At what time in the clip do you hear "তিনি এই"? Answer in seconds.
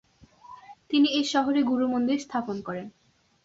0.89-1.25